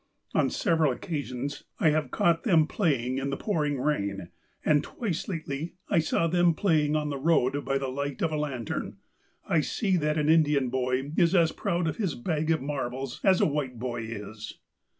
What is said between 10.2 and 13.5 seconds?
Indian boy is as proud of his bag of marbles as a